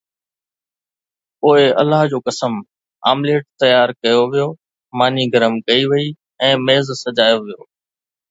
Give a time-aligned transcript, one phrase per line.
[1.39, 2.53] پوءِ الله جو قسم،
[3.11, 4.49] آمليٽ تيار ڪيو ويو،
[4.97, 6.07] ماني گرم ڪئي وئي
[6.49, 7.61] ۽ ميز سجايو ويو